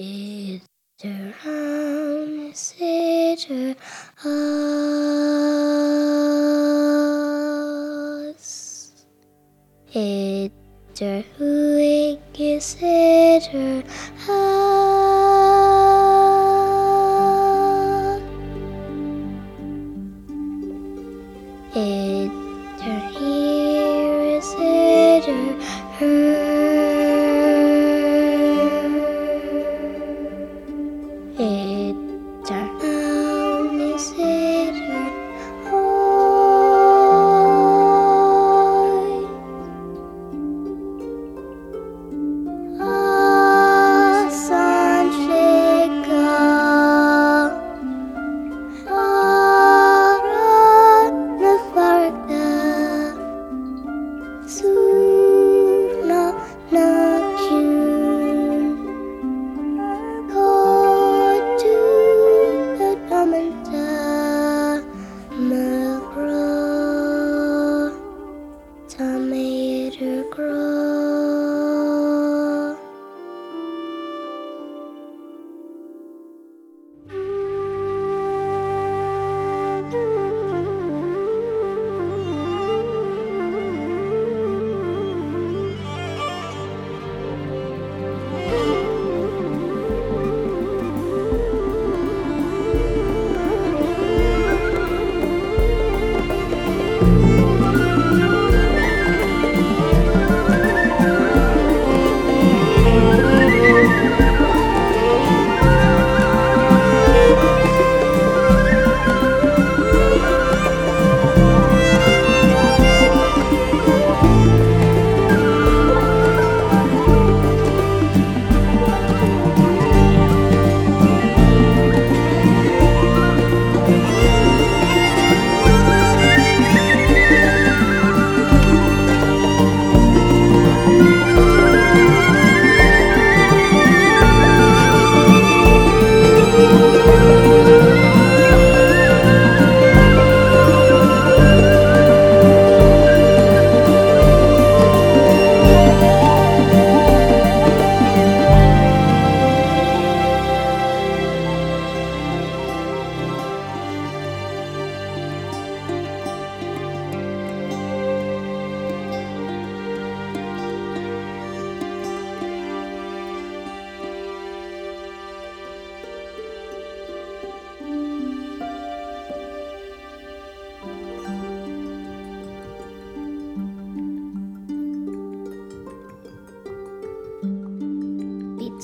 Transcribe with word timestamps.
Is 0.00 0.60
there 1.02 1.34
an 1.44 2.54
sitter 2.54 3.74
us? 4.24 4.52
Is 9.92 10.50
there 10.94 11.22
who 11.36 11.78
is 11.78 12.64
sitter 12.64 13.82
her? 25.98 26.37
made 69.18 69.94
her 69.96 70.24
grow. 70.30 70.97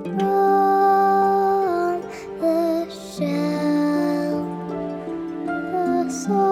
from 0.05 2.03
the 2.41 2.61
shell, 2.93 4.37
the 5.47 6.11
soul. 6.11 6.52